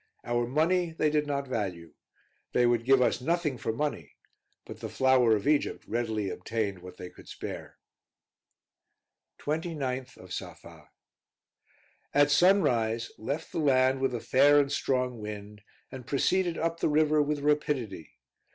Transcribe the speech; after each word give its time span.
Our 0.23 0.47
money 0.47 0.93
they 0.93 1.11
did 1.11 1.27
not 1.27 1.47
value; 1.47 1.93
they 2.53 2.65
would 2.65 2.85
give 2.85 3.03
us 3.03 3.21
nothing 3.21 3.59
for 3.59 3.71
money, 3.71 4.15
but 4.65 4.79
the 4.79 4.89
flour 4.89 5.35
of 5.35 5.47
Egypt 5.47 5.85
readily 5.87 6.31
obtained 6.31 6.79
what 6.79 6.97
they 6.97 7.11
could 7.11 7.27
spare. 7.29 7.77
29th 9.39 10.17
of 10.17 10.33
Safa. 10.33 10.89
At 12.15 12.31
sunrise 12.31 13.11
left 13.19 13.51
the 13.51 13.59
land 13.59 14.01
with 14.01 14.15
a 14.15 14.19
fair 14.19 14.59
and 14.59 14.71
strong 14.71 15.19
wind, 15.19 15.61
and 15.91 16.07
proceeded 16.07 16.57
up 16.57 16.79
the 16.79 16.89
river 16.89 17.21
with 17.21 17.41
rapidity. 17.41 18.11